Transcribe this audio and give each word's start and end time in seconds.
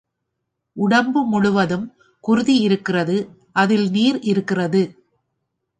உடம்பு 0.77 1.21
முழு 1.25 1.51
வதும் 1.51 1.85
குருதி 2.23 2.55
இருக்கிறது 2.59 3.17
அதில் 3.55 3.87
நீர் 3.89 4.19
இருக்கிறது. 4.21 4.81